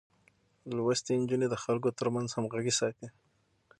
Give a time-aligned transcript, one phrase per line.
[0.75, 3.07] لوستې نجونې د خلکو ترمنځ همغږي ساتي.